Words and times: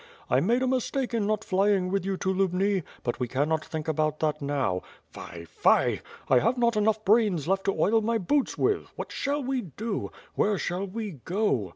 I 0.31 0.39
made 0.39 0.63
a 0.63 0.67
mistake 0.67 1.13
in 1.13 1.27
not 1.27 1.43
flying 1.43 1.91
with 1.91 2.05
you 2.07 2.17
to 2.17 2.33
Lubni, 2.33 2.81
but 3.03 3.19
we 3.19 3.27
can 3.27 3.47
not 3.49 3.63
think 3.63 3.87
about 3.87 4.17
that 4.21 4.41
now. 4.41 4.81
Fie! 5.11 5.45
fie! 5.45 5.99
I 6.27 6.39
have 6.39 6.57
not 6.57 6.75
enough 6.75 7.05
brains 7.05 7.45
kft 7.45 7.65
to 7.65 7.79
oil 7.79 8.01
my 8.01 8.17
boots 8.17 8.57
with. 8.57 8.87
What 8.95 9.11
shall 9.11 9.43
we 9.43 9.61
do? 9.61 10.09
Where 10.33 10.57
shall 10.57 10.87
we 10.87 11.11
go? 11.23 11.69